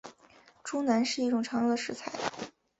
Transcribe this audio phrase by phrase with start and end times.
[0.63, 2.11] 猪腩是一种常用的食材。